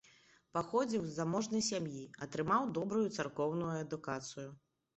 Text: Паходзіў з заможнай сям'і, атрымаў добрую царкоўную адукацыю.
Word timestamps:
Паходзіў 0.57 1.03
з 1.09 1.13
заможнай 1.17 1.63
сям'і, 1.69 2.03
атрымаў 2.29 2.73
добрую 2.81 3.05
царкоўную 3.21 3.71
адукацыю. 3.87 4.51